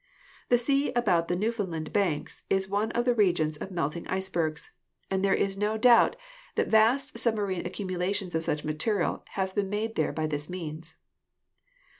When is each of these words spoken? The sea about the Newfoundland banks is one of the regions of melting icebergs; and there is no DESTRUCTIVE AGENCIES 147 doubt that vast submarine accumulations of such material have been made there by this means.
The 0.49 0.57
sea 0.57 0.91
about 0.93 1.27
the 1.27 1.35
Newfoundland 1.35 1.93
banks 1.93 2.41
is 2.49 2.67
one 2.67 2.89
of 2.93 3.05
the 3.05 3.13
regions 3.13 3.55
of 3.57 3.69
melting 3.69 4.07
icebergs; 4.07 4.71
and 5.11 5.23
there 5.23 5.35
is 5.35 5.59
no 5.59 5.77
DESTRUCTIVE 5.77 6.19
AGENCIES 6.55 6.55
147 6.55 6.55
doubt 6.55 6.55
that 6.55 6.71
vast 6.71 7.17
submarine 7.19 7.65
accumulations 7.67 8.33
of 8.33 8.43
such 8.43 8.63
material 8.65 9.23
have 9.33 9.53
been 9.53 9.69
made 9.69 9.93
there 9.93 10.11
by 10.11 10.25
this 10.25 10.49
means. 10.49 10.95